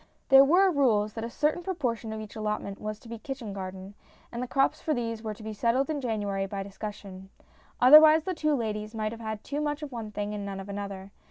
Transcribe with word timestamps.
There 0.29 0.43
were 0.43 0.71
rules 0.71 1.13
that 1.13 1.23
a 1.23 1.29
certain 1.29 1.61
proportion 1.61 2.11
of 2.11 2.19
each 2.19 2.35
allotment 2.35 2.81
was 2.81 2.97
to 2.97 3.07
be 3.07 3.19
kitchen 3.19 3.53
garden, 3.53 3.93
and 4.31 4.41
the 4.41 4.47
crops 4.47 4.81
for 4.81 4.95
these 4.95 5.21
were 5.21 5.35
to 5.35 5.43
be 5.43 5.53
settled 5.53 5.91
in 5.91 6.01
January 6.01 6.47
by 6.47 6.63
discussion. 6.63 7.29
Otherwise, 7.79 8.23
the 8.23 8.33
two 8.33 8.55
ladies 8.55 8.95
might 8.95 9.11
have 9.11 9.21
had 9.21 9.43
too 9.43 9.61
much 9.61 9.83
of 9.83 9.91
one 9.91 10.09
thing 10.11 10.33
and 10.33 10.43
none 10.43 10.59
of 10.59 10.69
another. 10.69 11.11